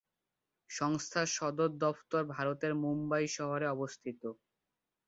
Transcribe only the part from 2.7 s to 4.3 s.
মুম্বই শহরে অবস্থিত।